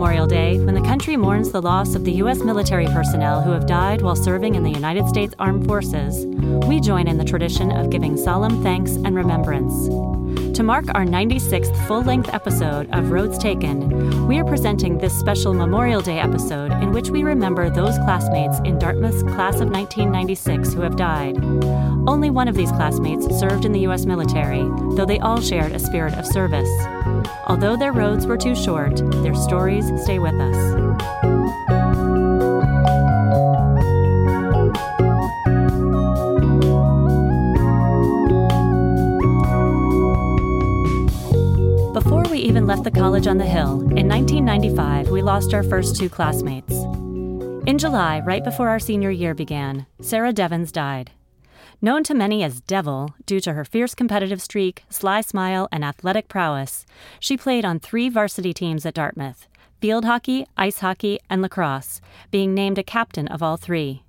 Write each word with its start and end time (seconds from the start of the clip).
Memorial 0.00 0.26
Day, 0.26 0.58
when 0.58 0.74
the 0.74 0.80
country 0.80 1.14
mourns 1.14 1.50
the 1.50 1.60
loss 1.60 1.94
of 1.94 2.04
the 2.06 2.12
U.S. 2.12 2.38
military 2.38 2.86
personnel 2.86 3.42
who 3.42 3.50
have 3.50 3.66
died 3.66 4.00
while 4.00 4.16
serving 4.16 4.54
in 4.54 4.62
the 4.62 4.70
United 4.70 5.06
States 5.06 5.34
Armed 5.38 5.66
Forces, 5.66 6.24
we 6.66 6.80
join 6.80 7.06
in 7.06 7.18
the 7.18 7.24
tradition 7.24 7.70
of 7.70 7.90
giving 7.90 8.16
solemn 8.16 8.62
thanks 8.62 8.92
and 8.92 9.14
remembrance. 9.14 10.19
To 10.54 10.64
mark 10.64 10.86
our 10.94 11.04
96th 11.04 11.86
full 11.86 12.02
length 12.02 12.28
episode 12.34 12.90
of 12.92 13.10
Roads 13.10 13.38
Taken, 13.38 14.26
we 14.26 14.38
are 14.38 14.44
presenting 14.44 14.98
this 14.98 15.16
special 15.18 15.54
Memorial 15.54 16.00
Day 16.00 16.18
episode 16.18 16.72
in 16.82 16.92
which 16.92 17.08
we 17.08 17.22
remember 17.22 17.70
those 17.70 17.96
classmates 17.98 18.58
in 18.64 18.78
Dartmouth's 18.78 19.22
class 19.22 19.60
of 19.60 19.70
1996 19.70 20.72
who 20.72 20.80
have 20.80 20.96
died. 20.96 21.36
Only 22.08 22.30
one 22.30 22.48
of 22.48 22.56
these 22.56 22.72
classmates 22.72 23.26
served 23.38 23.64
in 23.64 23.72
the 23.72 23.80
U.S. 23.80 24.06
military, 24.06 24.62
though 24.96 25.06
they 25.06 25.20
all 25.20 25.40
shared 25.40 25.72
a 25.72 25.78
spirit 25.78 26.14
of 26.14 26.26
service. 26.26 26.68
Although 27.46 27.76
their 27.76 27.92
roads 27.92 28.26
were 28.26 28.38
too 28.38 28.56
short, 28.56 28.96
their 29.22 29.34
stories 29.34 29.84
stay 30.02 30.18
with 30.18 30.34
us. 30.34 31.19
Even 42.50 42.66
left 42.66 42.82
the 42.82 42.90
college 42.90 43.28
on 43.28 43.38
the 43.38 43.44
hill, 43.44 43.82
in 43.96 44.08
1995, 44.08 45.08
we 45.10 45.22
lost 45.22 45.54
our 45.54 45.62
first 45.62 45.94
two 45.94 46.08
classmates. 46.08 46.72
In 47.64 47.78
July, 47.78 48.22
right 48.26 48.42
before 48.42 48.68
our 48.68 48.80
senior 48.80 49.10
year 49.10 49.34
began, 49.36 49.86
Sarah 50.00 50.32
Devens 50.32 50.72
died. 50.72 51.12
Known 51.80 52.02
to 52.02 52.12
many 52.12 52.42
as 52.42 52.60
Devil 52.60 53.14
due 53.24 53.38
to 53.38 53.52
her 53.52 53.64
fierce 53.64 53.94
competitive 53.94 54.42
streak, 54.42 54.82
sly 54.90 55.20
smile, 55.20 55.68
and 55.70 55.84
athletic 55.84 56.26
prowess, 56.26 56.86
she 57.20 57.36
played 57.36 57.64
on 57.64 57.78
three 57.78 58.08
varsity 58.08 58.52
teams 58.52 58.84
at 58.84 58.94
Dartmouth 58.94 59.46
field 59.80 60.04
hockey, 60.04 60.44
ice 60.56 60.80
hockey, 60.80 61.20
and 61.30 61.42
lacrosse, 61.42 62.00
being 62.32 62.52
named 62.52 62.78
a 62.78 62.82
captain 62.82 63.28
of 63.28 63.44
all 63.44 63.56
three. 63.56 64.02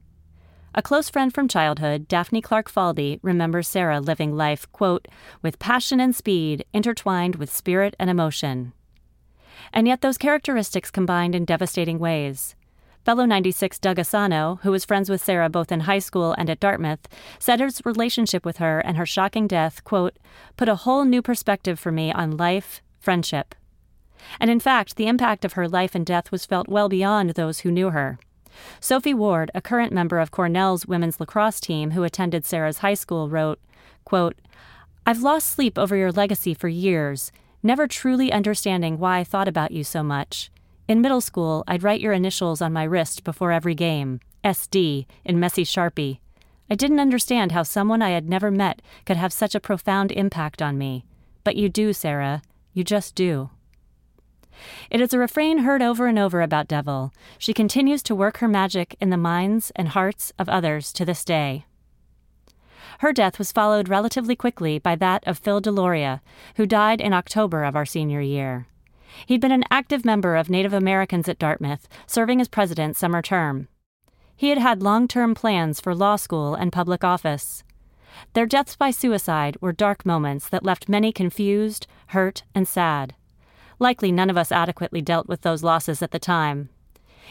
A 0.73 0.81
close 0.81 1.09
friend 1.09 1.33
from 1.33 1.49
childhood, 1.49 2.07
Daphne 2.07 2.41
Clark 2.41 2.71
Faldy, 2.71 3.19
remembers 3.21 3.67
Sarah 3.67 3.99
living 3.99 4.37
life, 4.37 4.71
quote, 4.71 5.05
with 5.41 5.59
passion 5.59 5.99
and 5.99 6.15
speed 6.15 6.63
intertwined 6.71 7.35
with 7.35 7.53
spirit 7.53 7.93
and 7.99 8.09
emotion. 8.09 8.71
And 9.73 9.85
yet 9.85 9.99
those 9.99 10.17
characteristics 10.17 10.89
combined 10.89 11.35
in 11.35 11.43
devastating 11.43 11.99
ways. 11.99 12.55
Fellow 13.03 13.25
96 13.25 13.79
Doug 13.79 13.99
Asano, 13.99 14.59
who 14.63 14.71
was 14.71 14.85
friends 14.85 15.09
with 15.09 15.21
Sarah 15.21 15.49
both 15.49 15.73
in 15.73 15.81
high 15.81 15.99
school 15.99 16.33
and 16.37 16.49
at 16.49 16.61
Dartmouth, 16.61 17.05
said 17.37 17.59
his 17.59 17.81
relationship 17.83 18.45
with 18.45 18.57
her 18.57 18.79
and 18.79 18.95
her 18.95 19.05
shocking 19.05 19.47
death, 19.47 19.83
quote, 19.83 20.17
put 20.55 20.69
a 20.69 20.75
whole 20.75 21.03
new 21.03 21.21
perspective 21.21 21.81
for 21.81 21.91
me 21.91 22.13
on 22.13 22.37
life, 22.37 22.81
friendship. 22.97 23.55
And 24.39 24.49
in 24.49 24.61
fact, 24.61 24.95
the 24.95 25.07
impact 25.07 25.43
of 25.43 25.53
her 25.53 25.67
life 25.67 25.95
and 25.95 26.05
death 26.05 26.31
was 26.31 26.45
felt 26.45 26.69
well 26.69 26.87
beyond 26.87 27.31
those 27.31 27.59
who 27.59 27.71
knew 27.71 27.89
her. 27.89 28.19
Sophie 28.79 29.13
Ward, 29.13 29.51
a 29.53 29.61
current 29.61 29.91
member 29.91 30.19
of 30.19 30.31
Cornell's 30.31 30.85
women's 30.85 31.19
lacrosse 31.19 31.59
team 31.59 31.91
who 31.91 32.03
attended 32.03 32.45
Sarah's 32.45 32.79
high 32.79 32.93
school, 32.93 33.29
wrote, 33.29 33.59
quote, 34.05 34.39
I've 35.05 35.21
lost 35.21 35.49
sleep 35.49 35.77
over 35.77 35.95
your 35.95 36.11
legacy 36.11 36.53
for 36.53 36.67
years, 36.67 37.31
never 37.63 37.87
truly 37.87 38.31
understanding 38.31 38.97
why 38.97 39.19
I 39.19 39.23
thought 39.23 39.47
about 39.47 39.71
you 39.71 39.83
so 39.83 40.03
much. 40.03 40.51
In 40.87 41.01
middle 41.01 41.21
school, 41.21 41.63
I'd 41.67 41.83
write 41.83 42.01
your 42.01 42.13
initials 42.13 42.61
on 42.61 42.73
my 42.73 42.83
wrist 42.83 43.23
before 43.23 43.51
every 43.51 43.75
game 43.75 44.19
SD 44.43 45.05
in 45.23 45.39
messy 45.39 45.63
Sharpie. 45.63 46.19
I 46.69 46.75
didn't 46.75 46.99
understand 46.99 47.51
how 47.51 47.63
someone 47.63 48.01
I 48.01 48.11
had 48.11 48.29
never 48.29 48.51
met 48.51 48.81
could 49.05 49.17
have 49.17 49.33
such 49.33 49.55
a 49.55 49.59
profound 49.59 50.11
impact 50.11 50.61
on 50.61 50.77
me. 50.77 51.05
But 51.43 51.55
you 51.55 51.69
do, 51.69 51.93
Sarah. 51.93 52.41
You 52.73 52.83
just 52.83 53.15
do. 53.15 53.49
It 54.89 55.01
is 55.01 55.13
a 55.13 55.19
refrain 55.19 55.59
heard 55.59 55.81
over 55.81 56.07
and 56.07 56.19
over 56.19 56.41
about 56.41 56.67
Devil. 56.67 57.13
She 57.37 57.53
continues 57.53 58.03
to 58.03 58.15
work 58.15 58.37
her 58.37 58.47
magic 58.47 58.95
in 58.99 59.09
the 59.09 59.17
minds 59.17 59.71
and 59.75 59.89
hearts 59.89 60.33
of 60.37 60.49
others 60.49 60.91
to 60.93 61.05
this 61.05 61.25
day. 61.25 61.65
Her 62.99 63.13
death 63.13 63.39
was 63.39 63.51
followed 63.51 63.89
relatively 63.89 64.35
quickly 64.35 64.77
by 64.77 64.95
that 64.97 65.23
of 65.25 65.39
Phil 65.39 65.61
Deloria, 65.61 66.21
who 66.57 66.65
died 66.65 67.01
in 67.01 67.13
October 67.13 67.63
of 67.63 67.75
our 67.75 67.85
senior 67.85 68.21
year. 68.21 68.67
He'd 69.25 69.41
been 69.41 69.51
an 69.51 69.65
active 69.71 70.05
member 70.05 70.35
of 70.35 70.49
Native 70.49 70.73
Americans 70.73 71.27
at 71.27 71.39
Dartmouth, 71.39 71.87
serving 72.05 72.39
as 72.39 72.47
president 72.47 72.97
summer 72.97 73.21
term. 73.21 73.67
He 74.35 74.49
had 74.49 74.57
had 74.57 74.83
long 74.83 75.07
term 75.07 75.35
plans 75.35 75.79
for 75.79 75.95
law 75.95 76.15
school 76.15 76.55
and 76.55 76.71
public 76.71 77.03
office. 77.03 77.63
Their 78.33 78.45
deaths 78.45 78.75
by 78.75 78.91
suicide 78.91 79.57
were 79.61 79.71
dark 79.71 80.05
moments 80.05 80.49
that 80.49 80.63
left 80.63 80.89
many 80.89 81.11
confused, 81.11 81.87
hurt, 82.07 82.43
and 82.53 82.67
sad. 82.67 83.15
Likely 83.81 84.11
none 84.11 84.29
of 84.29 84.37
us 84.37 84.51
adequately 84.51 85.01
dealt 85.01 85.27
with 85.27 85.41
those 85.41 85.63
losses 85.63 86.03
at 86.03 86.11
the 86.11 86.19
time. 86.19 86.69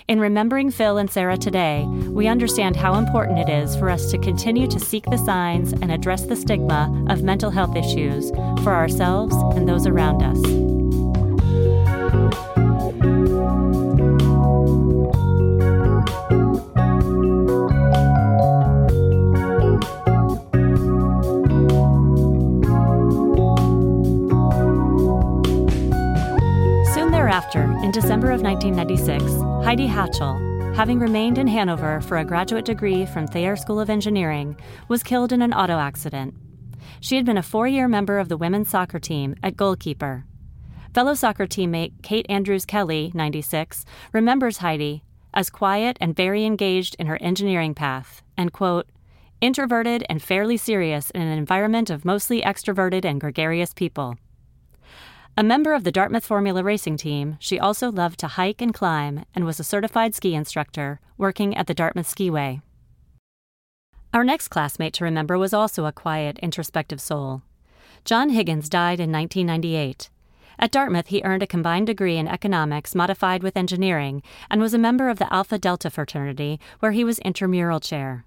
In 0.08 0.18
remembering 0.18 0.72
Phil 0.72 0.98
and 0.98 1.08
Sarah 1.08 1.36
today, 1.36 1.84
we 2.08 2.26
understand 2.26 2.74
how 2.74 2.94
important 2.94 3.38
it 3.38 3.48
is 3.48 3.76
for 3.76 3.88
us 3.88 4.10
to 4.10 4.18
continue 4.18 4.66
to 4.66 4.80
seek 4.80 5.04
the 5.04 5.16
signs 5.16 5.72
and 5.72 5.92
address 5.92 6.26
the 6.26 6.34
stigma 6.34 7.06
of 7.08 7.22
mental 7.22 7.50
health 7.50 7.76
issues 7.76 8.30
for 8.64 8.74
ourselves 8.74 9.36
and 9.54 9.68
those 9.68 9.86
around 9.86 10.24
us. 10.24 10.69
Thereafter, 27.30 27.62
in 27.84 27.92
December 27.92 28.32
of 28.32 28.42
1996, 28.42 29.22
Heidi 29.64 29.86
Hatchell, 29.86 30.74
having 30.74 30.98
remained 30.98 31.38
in 31.38 31.46
Hanover 31.46 32.00
for 32.00 32.18
a 32.18 32.24
graduate 32.24 32.64
degree 32.64 33.06
from 33.06 33.28
Thayer 33.28 33.54
School 33.54 33.78
of 33.78 33.88
Engineering, 33.88 34.56
was 34.88 35.04
killed 35.04 35.30
in 35.30 35.40
an 35.40 35.54
auto 35.54 35.78
accident. 35.78 36.34
She 36.98 37.14
had 37.14 37.24
been 37.24 37.38
a 37.38 37.42
four 37.44 37.68
year 37.68 37.86
member 37.86 38.18
of 38.18 38.28
the 38.28 38.36
women's 38.36 38.68
soccer 38.68 38.98
team 38.98 39.36
at 39.44 39.56
goalkeeper. 39.56 40.24
Fellow 40.92 41.14
soccer 41.14 41.46
teammate 41.46 42.02
Kate 42.02 42.26
Andrews 42.28 42.64
Kelly, 42.64 43.12
96, 43.14 43.84
remembers 44.12 44.56
Heidi 44.56 45.04
as 45.32 45.50
quiet 45.50 45.98
and 46.00 46.16
very 46.16 46.44
engaged 46.44 46.96
in 46.98 47.06
her 47.06 47.22
engineering 47.22 47.76
path, 47.76 48.22
and, 48.36 48.52
quote, 48.52 48.88
introverted 49.40 50.04
and 50.10 50.20
fairly 50.20 50.56
serious 50.56 51.10
in 51.10 51.22
an 51.22 51.38
environment 51.38 51.90
of 51.90 52.04
mostly 52.04 52.42
extroverted 52.42 53.04
and 53.04 53.20
gregarious 53.20 53.72
people. 53.72 54.16
A 55.36 55.42
member 55.42 55.72
of 55.72 55.84
the 55.84 55.92
Dartmouth 55.92 56.26
Formula 56.26 56.62
Racing 56.62 56.96
team, 56.96 57.36
she 57.40 57.58
also 57.58 57.90
loved 57.90 58.18
to 58.20 58.26
hike 58.26 58.60
and 58.60 58.74
climb 58.74 59.24
and 59.34 59.46
was 59.46 59.58
a 59.58 59.64
certified 59.64 60.14
ski 60.14 60.34
instructor 60.34 61.00
working 61.16 61.56
at 61.56 61.66
the 61.66 61.74
Dartmouth 61.74 62.08
Skiway. 62.08 62.60
Our 64.12 64.24
next 64.24 64.48
classmate 64.48 64.92
to 64.94 65.04
remember 65.04 65.38
was 65.38 65.54
also 65.54 65.86
a 65.86 65.92
quiet, 65.92 66.38
introspective 66.40 67.00
soul. 67.00 67.42
John 68.04 68.30
Higgins 68.30 68.68
died 68.68 68.98
in 68.98 69.12
1998. 69.12 70.10
At 70.58 70.72
Dartmouth, 70.72 71.06
he 71.06 71.22
earned 71.24 71.42
a 71.42 71.46
combined 71.46 71.86
degree 71.86 72.18
in 72.18 72.28
economics 72.28 72.94
modified 72.94 73.42
with 73.42 73.56
engineering 73.56 74.22
and 74.50 74.60
was 74.60 74.74
a 74.74 74.78
member 74.78 75.08
of 75.08 75.18
the 75.18 75.32
Alpha 75.32 75.58
Delta 75.58 75.90
fraternity, 75.90 76.60
where 76.80 76.92
he 76.92 77.04
was 77.04 77.18
intramural 77.20 77.80
chair. 77.80 78.26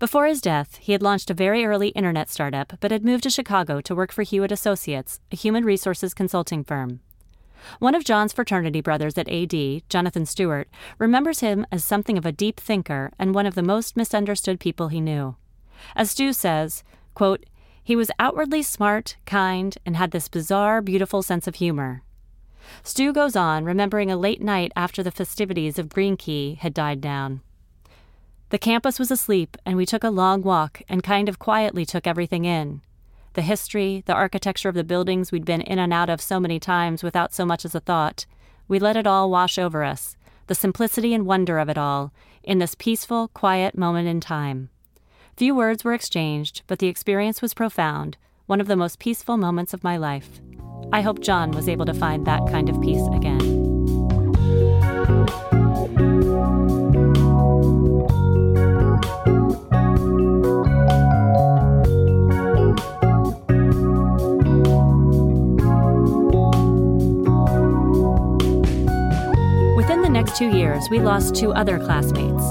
Before 0.00 0.24
his 0.26 0.40
death, 0.40 0.76
he 0.76 0.92
had 0.92 1.02
launched 1.02 1.28
a 1.28 1.34
very 1.34 1.62
early 1.62 1.88
internet 1.88 2.30
startup, 2.30 2.72
but 2.80 2.90
had 2.90 3.04
moved 3.04 3.22
to 3.24 3.30
Chicago 3.30 3.82
to 3.82 3.94
work 3.94 4.12
for 4.12 4.22
Hewitt 4.22 4.50
Associates, 4.50 5.20
a 5.30 5.36
human 5.36 5.62
resources 5.62 6.14
consulting 6.14 6.64
firm. 6.64 7.00
One 7.80 7.94
of 7.94 8.02
John's 8.02 8.32
fraternity 8.32 8.80
brothers 8.80 9.18
at 9.18 9.28
AD, 9.28 9.82
Jonathan 9.90 10.24
Stewart, 10.24 10.70
remembers 10.98 11.40
him 11.40 11.66
as 11.70 11.84
something 11.84 12.16
of 12.16 12.24
a 12.24 12.32
deep 12.32 12.58
thinker 12.58 13.12
and 13.18 13.34
one 13.34 13.44
of 13.44 13.54
the 13.54 13.62
most 13.62 13.94
misunderstood 13.94 14.58
people 14.58 14.88
he 14.88 15.02
knew. 15.02 15.36
As 15.94 16.12
Stu 16.12 16.32
says, 16.32 16.82
quote, 17.12 17.44
he 17.84 17.94
was 17.94 18.10
outwardly 18.18 18.62
smart, 18.62 19.18
kind, 19.26 19.76
and 19.84 19.98
had 19.98 20.12
this 20.12 20.28
bizarre, 20.28 20.80
beautiful 20.80 21.20
sense 21.22 21.46
of 21.46 21.56
humor. 21.56 22.04
Stu 22.82 23.12
goes 23.12 23.36
on, 23.36 23.66
remembering 23.66 24.10
a 24.10 24.16
late 24.16 24.40
night 24.40 24.72
after 24.74 25.02
the 25.02 25.10
festivities 25.10 25.78
of 25.78 25.90
Green 25.90 26.16
Key 26.16 26.54
had 26.54 26.72
died 26.72 27.02
down. 27.02 27.42
The 28.50 28.58
campus 28.58 28.98
was 28.98 29.12
asleep, 29.12 29.56
and 29.64 29.76
we 29.76 29.86
took 29.86 30.02
a 30.02 30.10
long 30.10 30.42
walk 30.42 30.82
and 30.88 31.04
kind 31.04 31.28
of 31.28 31.38
quietly 31.38 31.86
took 31.86 32.04
everything 32.04 32.44
in. 32.44 32.82
The 33.34 33.42
history, 33.42 34.02
the 34.06 34.12
architecture 34.12 34.68
of 34.68 34.74
the 34.74 34.82
buildings 34.82 35.30
we'd 35.30 35.44
been 35.44 35.60
in 35.60 35.78
and 35.78 35.92
out 35.92 36.10
of 36.10 36.20
so 36.20 36.40
many 36.40 36.58
times 36.58 37.04
without 37.04 37.32
so 37.32 37.46
much 37.46 37.64
as 37.64 37.76
a 37.76 37.80
thought. 37.80 38.26
We 38.66 38.80
let 38.80 38.96
it 38.96 39.06
all 39.06 39.30
wash 39.30 39.56
over 39.56 39.84
us, 39.84 40.16
the 40.48 40.56
simplicity 40.56 41.14
and 41.14 41.26
wonder 41.26 41.60
of 41.60 41.68
it 41.68 41.78
all, 41.78 42.12
in 42.42 42.58
this 42.58 42.74
peaceful, 42.74 43.28
quiet 43.28 43.78
moment 43.78 44.08
in 44.08 44.18
time. 44.20 44.70
Few 45.36 45.54
words 45.54 45.84
were 45.84 45.94
exchanged, 45.94 46.62
but 46.66 46.80
the 46.80 46.88
experience 46.88 47.40
was 47.40 47.54
profound, 47.54 48.16
one 48.46 48.60
of 48.60 48.66
the 48.66 48.74
most 48.74 48.98
peaceful 48.98 49.36
moments 49.36 49.72
of 49.72 49.84
my 49.84 49.96
life. 49.96 50.40
I 50.92 51.02
hope 51.02 51.20
John 51.20 51.52
was 51.52 51.68
able 51.68 51.86
to 51.86 51.94
find 51.94 52.26
that 52.26 52.44
kind 52.48 52.68
of 52.68 52.80
peace 52.82 53.06
again. 53.14 53.60
Next 70.30 70.36
two 70.36 70.50
years, 70.50 70.88
we 70.90 71.00
lost 71.00 71.34
two 71.34 71.52
other 71.52 71.78
classmates. 71.78 72.44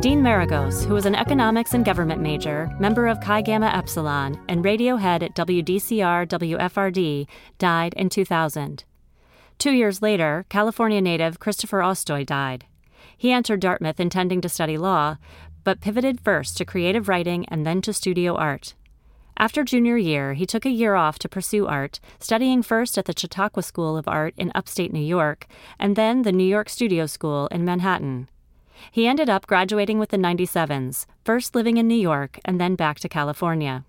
Dean 0.00 0.22
Maragos, 0.22 0.84
who 0.86 0.94
was 0.94 1.04
an 1.04 1.14
economics 1.14 1.74
and 1.74 1.84
government 1.84 2.22
major, 2.22 2.70
member 2.80 3.06
of 3.06 3.20
Chi 3.20 3.42
Gamma 3.42 3.66
Epsilon, 3.66 4.40
and 4.48 4.64
radio 4.64 4.96
head 4.96 5.22
at 5.22 5.34
WDCR 5.34 6.26
WFRD, 6.26 7.26
died 7.58 7.92
in 7.94 8.08
2000. 8.08 8.84
Two 9.58 9.72
years 9.72 10.00
later, 10.00 10.46
California 10.48 11.02
native 11.02 11.38
Christopher 11.38 11.80
Ostoy 11.80 12.24
died. 12.24 12.64
He 13.16 13.32
entered 13.32 13.60
Dartmouth 13.60 14.00
intending 14.00 14.40
to 14.40 14.48
study 14.48 14.78
law, 14.78 15.18
but 15.62 15.82
pivoted 15.82 16.20
first 16.22 16.56
to 16.56 16.64
creative 16.64 17.08
writing 17.08 17.44
and 17.48 17.66
then 17.66 17.82
to 17.82 17.92
studio 17.92 18.36
art. 18.36 18.74
After 19.40 19.64
junior 19.64 19.96
year, 19.96 20.34
he 20.34 20.44
took 20.44 20.66
a 20.66 20.70
year 20.70 20.96
off 20.96 21.18
to 21.20 21.26
pursue 21.26 21.66
art, 21.66 21.98
studying 22.18 22.62
first 22.62 22.98
at 22.98 23.06
the 23.06 23.14
Chautauqua 23.16 23.62
School 23.62 23.96
of 23.96 24.06
Art 24.06 24.34
in 24.36 24.52
upstate 24.54 24.92
New 24.92 25.00
York 25.00 25.46
and 25.78 25.96
then 25.96 26.22
the 26.22 26.30
New 26.30 26.44
York 26.44 26.68
Studio 26.68 27.06
School 27.06 27.46
in 27.46 27.64
Manhattan. 27.64 28.28
He 28.92 29.06
ended 29.06 29.30
up 29.30 29.46
graduating 29.46 29.98
with 29.98 30.10
the 30.10 30.18
97s, 30.18 31.06
first 31.24 31.54
living 31.54 31.78
in 31.78 31.88
New 31.88 31.94
York 31.94 32.38
and 32.44 32.60
then 32.60 32.74
back 32.74 33.00
to 33.00 33.08
California. 33.08 33.86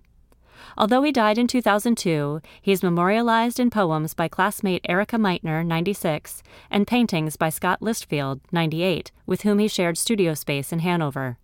Although 0.78 1.04
he 1.04 1.12
died 1.12 1.38
in 1.38 1.48
2002, 1.48 2.40
he 2.62 2.72
is 2.72 2.82
memorialized 2.82 3.60
in 3.60 3.70
poems 3.70 4.14
by 4.14 4.30
classmate 4.30 4.86
Erika 4.88 5.18
Meitner, 5.18 5.66
96, 5.66 6.44
and 6.70 6.88
paintings 6.88 7.36
by 7.36 7.50
Scott 7.50 7.82
Listfield, 7.82 8.40
98, 8.54 9.12
with 9.26 9.42
whom 9.42 9.60
he 9.60 9.68
shared 9.68 9.98
studio 9.98 10.34
space 10.34 10.72
in 10.72 10.80
Hanover. 10.80 11.38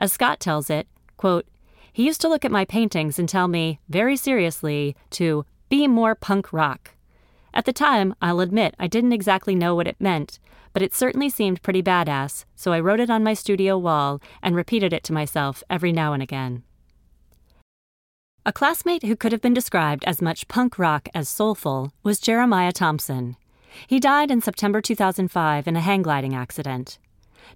As 0.00 0.12
Scott 0.12 0.40
tells 0.40 0.68
it, 0.68 0.88
quote, 1.16 1.46
he 1.96 2.04
used 2.04 2.20
to 2.20 2.28
look 2.28 2.44
at 2.44 2.52
my 2.52 2.66
paintings 2.66 3.18
and 3.18 3.26
tell 3.26 3.48
me, 3.48 3.80
very 3.88 4.18
seriously, 4.18 4.94
to 5.08 5.46
be 5.70 5.88
more 5.88 6.14
punk 6.14 6.52
rock. 6.52 6.90
At 7.54 7.64
the 7.64 7.72
time, 7.72 8.14
I'll 8.20 8.40
admit 8.40 8.74
I 8.78 8.86
didn't 8.86 9.14
exactly 9.14 9.54
know 9.54 9.74
what 9.74 9.86
it 9.86 9.96
meant, 9.98 10.38
but 10.74 10.82
it 10.82 10.94
certainly 10.94 11.30
seemed 11.30 11.62
pretty 11.62 11.82
badass, 11.82 12.44
so 12.54 12.74
I 12.74 12.80
wrote 12.80 13.00
it 13.00 13.08
on 13.08 13.24
my 13.24 13.32
studio 13.32 13.78
wall 13.78 14.20
and 14.42 14.54
repeated 14.54 14.92
it 14.92 15.04
to 15.04 15.14
myself 15.14 15.62
every 15.70 15.90
now 15.90 16.12
and 16.12 16.22
again. 16.22 16.64
A 18.44 18.52
classmate 18.52 19.04
who 19.04 19.16
could 19.16 19.32
have 19.32 19.40
been 19.40 19.54
described 19.54 20.04
as 20.04 20.20
much 20.20 20.48
punk 20.48 20.78
rock 20.78 21.08
as 21.14 21.30
soulful 21.30 21.94
was 22.02 22.20
Jeremiah 22.20 22.72
Thompson. 22.72 23.36
He 23.86 24.00
died 24.00 24.30
in 24.30 24.42
September 24.42 24.82
2005 24.82 25.66
in 25.66 25.76
a 25.76 25.80
hang 25.80 26.02
gliding 26.02 26.34
accident. 26.34 26.98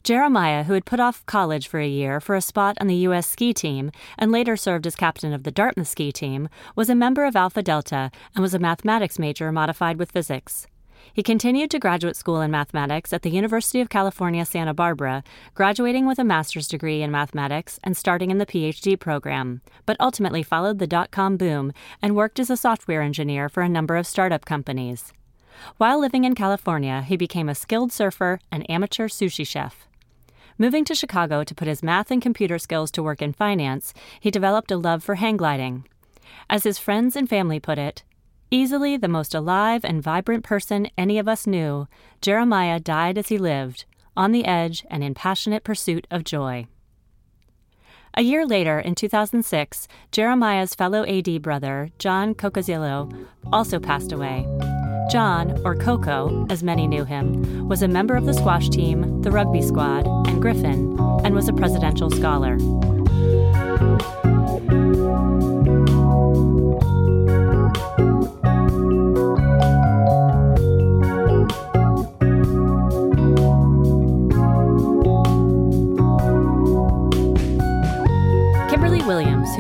Jeremiah, 0.03 0.65
who 0.65 0.73
had 0.73 0.85
put 0.85 1.01
off 1.01 1.27
college 1.27 1.69
for 1.69 1.81
a 1.81 1.87
year 1.87 2.21
for 2.21 2.35
a 2.35 2.41
spot 2.41 2.77
on 2.81 2.87
the 2.87 2.97
U.S. 2.97 3.27
ski 3.27 3.53
team 3.53 3.91
and 4.19 4.33
later 4.33 4.57
served 4.57 4.87
as 4.87 4.97
captain 4.97 5.33
of 5.33 5.43
the 5.43 5.51
Dartmouth 5.51 5.89
ski 5.89 6.13
team, 6.13 6.49
was 6.75 6.89
a 6.89 6.95
member 6.95 7.25
of 7.25 7.37
Alpha 7.37 7.63
Delta 7.63 8.11
and 8.35 8.43
was 8.43 8.55
a 8.55 8.59
mathematics 8.59 9.19
major 9.19 9.53
modified 9.53 9.99
with 9.99 10.13
physics. 10.13 10.67
He 11.13 11.23
continued 11.23 11.71
to 11.71 11.79
graduate 11.79 12.15
school 12.15 12.41
in 12.41 12.51
mathematics 12.51 13.13
at 13.13 13.23
the 13.23 13.31
University 13.31 13.81
of 13.81 13.89
California, 13.89 14.45
Santa 14.45 14.75
Barbara, 14.75 15.25
graduating 15.55 16.07
with 16.07 16.19
a 16.19 16.25
master's 16.25 16.69
degree 16.69 17.03
in 17.03 17.11
mathematics 17.11 17.81
and 17.83 17.97
starting 17.97 18.31
in 18.31 18.39
the 18.39 18.47
PhD 18.47 18.99
program, 18.99 19.61
but 19.87 19.97
ultimately 19.99 20.43
followed 20.43 20.79
the 20.79 20.87
dot 20.87 21.11
com 21.11 21.37
boom 21.37 21.73
and 22.01 22.15
worked 22.15 22.39
as 22.39 22.51
a 22.51 22.57
software 22.57 23.03
engineer 23.03 23.49
for 23.49 23.63
a 23.63 23.69
number 23.69 23.97
of 23.97 24.07
startup 24.07 24.45
companies. 24.45 25.13
While 25.77 26.01
living 26.01 26.25
in 26.25 26.35
California, 26.35 27.03
he 27.03 27.17
became 27.17 27.49
a 27.49 27.55
skilled 27.55 27.93
surfer 27.93 28.39
and 28.51 28.69
amateur 28.71 29.09
sushi 29.09 29.47
chef. 29.47 29.87
Moving 30.59 30.85
to 30.85 30.95
Chicago 30.95 31.43
to 31.45 31.55
put 31.55 31.69
his 31.69 31.83
math 31.83 32.11
and 32.11 32.21
computer 32.21 32.59
skills 32.59 32.91
to 32.93 33.03
work 33.03 33.23
in 33.23 33.33
finance, 33.33 33.95
he 34.21 34.31
developed 34.31 34.71
a 34.71 34.77
love 34.77 35.03
for 35.03 35.17
hang 35.17 35.37
gliding. 35.37 35.87
As 36.49 36.65
his 36.65 36.79
friends 36.79 37.17
and 37.17 37.29
family 37.29 37.59
put 37.59 37.79
it, 37.79 38.03
Easily 38.53 38.97
the 38.97 39.09
most 39.09 39.33
alive 39.33 39.85
and 39.85 40.03
vibrant 40.03 40.43
person 40.43 40.91
any 40.99 41.19
of 41.21 41.29
us 41.29 41.47
knew, 41.47 41.87
Jeremiah 42.21 42.81
died 42.81 43.17
as 43.17 43.29
he 43.29 43.39
lived, 43.39 43.85
on 44.17 44.33
the 44.33 44.45
edge 44.45 44.85
and 44.91 45.05
in 45.05 45.15
passionate 45.15 45.63
pursuit 45.63 46.07
of 46.11 46.25
joy. 46.25 46.67
A 48.15 48.23
year 48.23 48.45
later, 48.45 48.81
in 48.81 48.97
2006, 48.97 49.87
Jeremiah's 50.11 50.75
fellow 50.75 51.07
AD 51.07 51.43
brother, 51.43 51.91
John 52.01 52.35
Cocozillo, 52.35 53.29
also 53.53 53.79
passed 53.79 54.11
away. 54.11 54.45
John, 55.11 55.61
or 55.65 55.75
Coco, 55.75 56.47
as 56.51 56.63
many 56.63 56.87
knew 56.87 57.05
him, 57.05 57.69
was 57.69 57.83
a 57.83 57.89
member 57.89 58.15
of 58.15 58.27
the 58.27 58.33
squash 58.33 58.69
team, 58.69 59.23
the 59.23 59.33
rugby 59.33 59.61
squad, 59.61 60.07
and 60.29 60.41
Griffin, 60.41 60.97
and 61.25 61.35
was 61.35 61.49
a 61.49 61.53
presidential 61.53 62.11
scholar. 62.11 62.57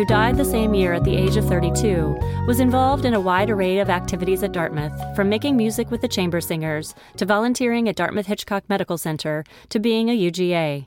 Who 0.00 0.06
died 0.06 0.38
the 0.38 0.44
same 0.46 0.72
year 0.72 0.94
at 0.94 1.04
the 1.04 1.14
age 1.14 1.36
of 1.36 1.44
32, 1.46 2.18
was 2.46 2.58
involved 2.58 3.04
in 3.04 3.12
a 3.12 3.20
wide 3.20 3.50
array 3.50 3.80
of 3.80 3.90
activities 3.90 4.42
at 4.42 4.50
Dartmouth, 4.50 4.98
from 5.14 5.28
making 5.28 5.58
music 5.58 5.90
with 5.90 6.00
the 6.00 6.08
chamber 6.08 6.40
singers, 6.40 6.94
to 7.18 7.26
volunteering 7.26 7.86
at 7.86 7.96
Dartmouth 7.96 8.24
Hitchcock 8.24 8.64
Medical 8.66 8.96
Center, 8.96 9.44
to 9.68 9.78
being 9.78 10.08
a 10.08 10.18
UGA. 10.18 10.86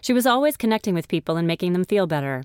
She 0.00 0.14
was 0.14 0.24
always 0.24 0.56
connecting 0.56 0.94
with 0.94 1.08
people 1.08 1.36
and 1.36 1.46
making 1.46 1.74
them 1.74 1.84
feel 1.84 2.06
better. 2.06 2.44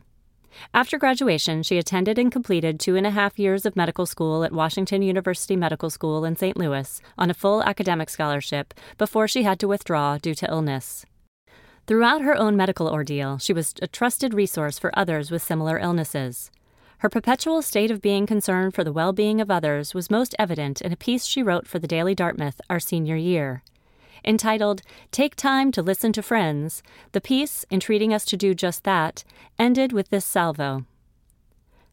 After 0.74 0.98
graduation, 0.98 1.64
she 1.64 1.78
attended 1.78 2.20
and 2.20 2.30
completed 2.30 2.82
two 2.82 2.98
and 2.98 3.08
a 3.08 3.12
half 3.12 3.40
years 3.40 3.66
of 3.66 3.78
medical 3.78 4.06
school 4.06 4.44
at 4.44 4.52
Washington 4.52 5.04
University 5.04 5.56
Medical 5.56 5.90
School 5.90 6.26
in 6.26 6.36
St. 6.36 6.58
Louis 6.58 7.00
on 7.18 7.30
a 7.30 7.34
full 7.34 7.64
academic 7.64 8.10
scholarship 8.10 8.74
before 8.98 9.30
she 9.30 9.44
had 9.44 9.58
to 9.62 9.70
withdraw 9.70 10.18
due 10.18 10.36
to 10.36 10.52
illness. 10.52 11.06
Throughout 11.86 12.22
her 12.22 12.38
own 12.38 12.56
medical 12.56 12.88
ordeal, 12.88 13.38
she 13.38 13.52
was 13.52 13.74
a 13.82 13.88
trusted 13.88 14.34
resource 14.34 14.80
for 14.80 14.98
others 14.98 15.30
with 15.30 15.44
similar 15.44 15.78
illnesses. 15.78 16.50
Her 17.00 17.10
perpetual 17.10 17.62
state 17.62 17.92
of 17.92 18.02
being 18.02 18.26
concerned 18.26 18.74
for 18.74 18.86
the 18.86 18.94
well 18.94 19.12
being 19.12 19.42
of 19.42 19.52
others 19.52 19.94
was 19.94 20.10
most 20.10 20.34
evident 20.40 20.82
in 20.82 20.94
a 20.94 20.98
piece 20.98 21.26
she 21.26 21.44
wrote 21.44 21.68
for 21.68 21.80
the 21.80 21.88
Daily 21.88 22.16
Dartmouth 22.16 22.62
our 22.70 22.80
senior 22.80 23.18
year. 23.18 23.64
Entitled 24.24 24.82
Take 25.12 25.36
Time 25.36 25.74
to 25.74 25.82
Listen 25.82 26.14
to 26.14 26.24
Friends, 26.24 26.82
the 27.12 27.20
piece, 27.20 27.66
entreating 27.70 28.14
us 28.14 28.24
to 28.26 28.38
do 28.38 28.54
just 28.54 28.86
that, 28.86 29.26
ended 29.60 29.92
with 29.92 30.10
this 30.10 30.24
salvo 30.24 30.86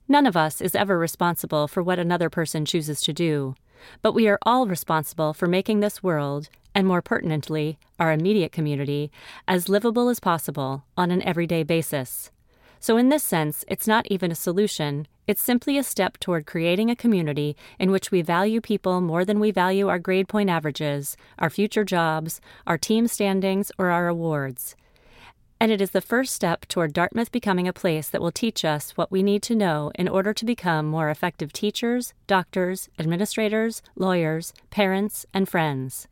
None 0.07 0.27
of 0.27 0.37
us 0.37 0.61
is 0.61 0.75
ever 0.77 0.99
responsible 0.99 1.67
for 1.67 1.83
what 1.83 1.99
another 1.99 2.31
person 2.31 2.65
chooses 2.65 3.01
to 3.03 3.13
do, 3.13 3.55
but 4.03 4.13
we 4.13 4.29
are 4.29 4.41
all 4.43 4.67
responsible 4.67 5.33
for 5.33 5.47
making 5.47 5.81
this 5.81 6.03
world, 6.03 6.49
and 6.75 6.87
more 6.87 7.03
pertinently, 7.03 7.79
our 7.99 8.13
immediate 8.13 8.53
community, 8.53 9.11
as 9.49 9.69
livable 9.69 10.09
as 10.09 10.21
possible 10.21 10.85
on 10.97 11.11
an 11.11 11.23
everyday 11.23 11.63
basis. 11.63 12.31
So, 12.79 12.97
in 12.97 13.11
this 13.11 13.23
sense, 13.23 13.65
it's 13.69 13.87
not 13.87 14.07
even 14.11 14.33
a 14.33 14.35
solution, 14.35 15.07
it's 15.27 15.43
simply 15.43 15.77
a 15.77 15.83
step 15.83 16.19
toward 16.19 16.47
creating 16.47 16.91
a 16.91 16.97
community 16.97 17.57
in 17.79 17.91
which 17.91 18.11
we 18.11 18.23
value 18.23 18.61
people 18.61 19.01
more 19.01 19.25
than 19.25 19.39
we 19.39 19.51
value 19.51 19.89
our 19.89 19.99
grade 19.99 20.29
point 20.29 20.49
averages, 20.49 21.17
our 21.39 21.51
future 21.51 21.85
jobs, 21.85 22.41
our 22.67 22.79
team 22.79 23.07
standings, 23.07 23.71
or 23.79 23.91
our 23.91 24.09
awards. 24.09 24.75
And 25.61 25.71
it 25.71 25.83
is 25.83 25.91
the 25.91 26.01
first 26.01 26.35
step 26.35 26.67
toward 26.67 26.95
Dartmouth 26.95 27.31
becoming 27.31 27.69
a 27.69 27.73
place 27.73 28.09
that 28.09 28.23
will 28.23 28.33
teach 28.33 28.65
us 28.65 28.97
what 28.97 29.13
we 29.13 29.23
need 29.23 29.43
to 29.43 29.55
know 29.55 29.93
in 29.95 30.09
order 30.09 30.33
to 30.33 30.45
become 30.47 30.87
more 30.87 31.11
effective 31.11 31.53
teachers, 31.53 32.15
doctors, 32.27 32.89
administrators, 32.99 33.83
lawyers, 33.95 34.55
parents, 34.71 35.27
and 35.35 35.49
friends 35.49 36.09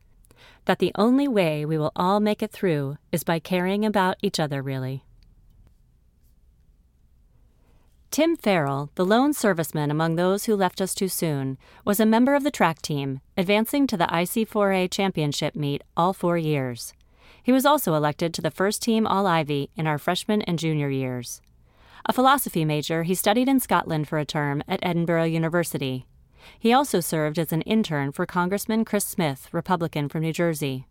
that 0.65 0.79
the 0.79 0.93
only 0.95 1.29
way 1.29 1.65
we 1.65 1.79
will 1.79 1.93
all 1.97 2.21
make 2.21 2.43
it 2.43 2.53
through 2.53 2.99
is 3.13 3.25
by 3.25 3.39
caring 3.39 3.85
about 3.85 4.17
each 4.23 4.39
other, 4.39 4.63
really. 4.63 5.05
Tim 8.11 8.37
Farrell, 8.37 8.91
the 8.95 9.05
lone 9.05 9.33
serviceman 9.33 9.91
among 9.91 10.17
those 10.17 10.47
who 10.47 10.57
left 10.57 10.81
us 10.81 10.95
too 10.95 11.09
soon, 11.09 11.59
was 11.85 12.01
a 12.01 12.07
member 12.07 12.35
of 12.35 12.43
the 12.43 12.51
track 12.51 12.81
team, 12.81 13.21
advancing 13.37 13.87
to 13.87 13.97
the 13.97 14.07
IC4A 14.07 14.91
championship 14.91 15.55
meet 15.55 15.83
all 15.97 16.13
four 16.13 16.39
years. 16.39 16.95
He 17.43 17.53
was 17.53 17.67
also 17.67 17.95
elected 17.95 18.33
to 18.35 18.43
the 18.43 18.51
first 18.51 18.83
team 18.83 19.07
All 19.07 19.27
Ivy 19.27 19.71
in 19.77 19.87
our 19.87 19.99
freshman 19.99 20.43
and 20.43 20.59
junior 20.59 20.89
years. 20.89 21.43
A 22.07 22.13
philosophy 22.13 22.65
major, 22.65 23.03
he 23.03 23.15
studied 23.15 23.49
in 23.49 23.61
Scotland 23.61 24.09
for 24.09 24.19
a 24.19 24.25
term 24.25 24.63
at 24.67 24.81
Edinburgh 24.83 25.25
University. 25.25 26.07
He 26.59 26.73
also 26.73 27.01
served 27.01 27.39
as 27.39 27.53
an 27.53 27.63
intern 27.63 28.13
for 28.13 28.27
Congressman 28.27 28.85
Chris 28.85 29.05
Smith, 29.05 29.49
Republican 29.53 30.09
from 30.09 30.23
New 30.23 30.33
Jersey. 30.33 30.87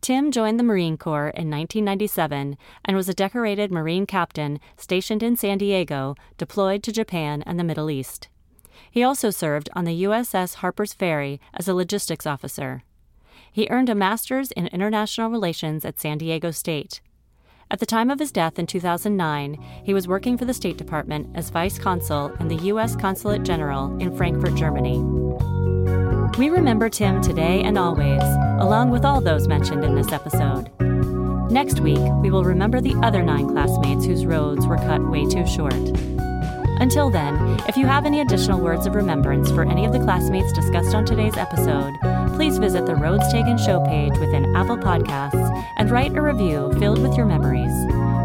Tim 0.00 0.30
joined 0.30 0.58
the 0.58 0.64
Marine 0.64 0.98
Corps 0.98 1.28
in 1.28 1.50
1997 1.50 2.58
and 2.84 2.96
was 2.96 3.08
a 3.08 3.14
decorated 3.14 3.72
Marine 3.72 4.04
captain 4.04 4.60
stationed 4.76 5.22
in 5.22 5.36
San 5.36 5.58
Diego, 5.58 6.14
deployed 6.36 6.82
to 6.82 6.92
Japan 6.92 7.42
and 7.46 7.58
the 7.58 7.64
Middle 7.64 7.90
East. 7.90 8.28
He 8.90 9.02
also 9.02 9.30
served 9.30 9.70
on 9.74 9.84
the 9.84 10.04
USS 10.04 10.56
Harper's 10.56 10.92
Ferry 10.92 11.40
as 11.54 11.68
a 11.68 11.74
logistics 11.74 12.26
officer. 12.26 12.84
He 13.50 13.68
earned 13.70 13.88
a 13.88 13.94
master's 13.94 14.50
in 14.52 14.66
international 14.66 15.30
relations 15.30 15.84
at 15.84 16.00
San 16.00 16.18
Diego 16.18 16.50
State. 16.50 17.00
At 17.74 17.80
the 17.80 17.86
time 17.86 18.08
of 18.08 18.20
his 18.20 18.30
death 18.30 18.60
in 18.60 18.68
2009, 18.68 19.58
he 19.82 19.94
was 19.94 20.06
working 20.06 20.38
for 20.38 20.44
the 20.44 20.54
State 20.54 20.76
Department 20.76 21.28
as 21.34 21.50
vice 21.50 21.76
consul 21.76 22.26
and 22.38 22.48
the 22.48 22.66
U.S. 22.66 22.94
Consulate 22.94 23.42
General 23.42 23.98
in 23.98 24.16
Frankfurt, 24.16 24.54
Germany. 24.54 25.02
We 26.38 26.50
remember 26.50 26.88
Tim 26.88 27.20
today 27.20 27.64
and 27.64 27.76
always, 27.76 28.22
along 28.62 28.90
with 28.90 29.04
all 29.04 29.20
those 29.20 29.48
mentioned 29.48 29.82
in 29.82 29.96
this 29.96 30.12
episode. 30.12 30.70
Next 31.50 31.80
week, 31.80 31.98
we 32.22 32.30
will 32.30 32.44
remember 32.44 32.80
the 32.80 32.94
other 33.02 33.24
nine 33.24 33.48
classmates 33.48 34.04
whose 34.04 34.24
roads 34.24 34.68
were 34.68 34.76
cut 34.76 35.10
way 35.10 35.26
too 35.26 35.44
short. 35.44 35.74
Until 35.74 37.10
then, 37.10 37.58
if 37.68 37.76
you 37.76 37.86
have 37.86 38.06
any 38.06 38.20
additional 38.20 38.60
words 38.60 38.86
of 38.86 38.94
remembrance 38.94 39.50
for 39.50 39.64
any 39.64 39.84
of 39.84 39.92
the 39.92 39.98
classmates 39.98 40.52
discussed 40.52 40.94
on 40.94 41.04
today's 41.04 41.36
episode, 41.36 41.92
please 42.34 42.58
visit 42.58 42.84
the 42.84 42.96
Roads 42.96 43.30
Taken 43.30 43.56
show 43.56 43.80
page 43.84 44.18
within 44.18 44.56
Apple 44.56 44.76
Podcasts 44.76 45.64
and 45.78 45.90
write 45.90 46.16
a 46.16 46.20
review 46.20 46.72
filled 46.80 47.00
with 47.00 47.16
your 47.16 47.26
memories, 47.26 47.72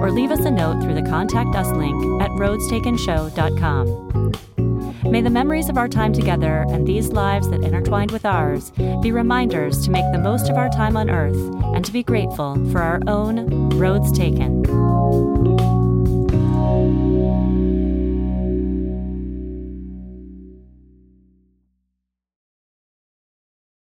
or 0.01 0.09
leave 0.11 0.31
us 0.31 0.43
a 0.45 0.51
note 0.51 0.81
through 0.81 0.95
the 0.95 1.03
Contact 1.03 1.55
Us 1.55 1.67
link 1.67 2.21
at 2.21 2.31
roadstakenshow.com. 2.31 5.11
May 5.11 5.21
the 5.21 5.29
memories 5.29 5.69
of 5.69 5.77
our 5.77 5.87
time 5.87 6.11
together 6.11 6.65
and 6.69 6.87
these 6.87 7.09
lives 7.09 7.49
that 7.49 7.63
intertwined 7.63 8.11
with 8.11 8.25
ours 8.25 8.71
be 9.01 9.11
reminders 9.11 9.85
to 9.85 9.91
make 9.91 10.11
the 10.11 10.17
most 10.17 10.49
of 10.49 10.57
our 10.57 10.69
time 10.69 10.97
on 10.97 11.09
earth 11.09 11.37
and 11.75 11.85
to 11.85 11.91
be 11.91 12.03
grateful 12.03 12.55
for 12.71 12.81
our 12.81 12.99
own 13.07 13.69
roads 13.77 14.11
taken. 14.11 14.88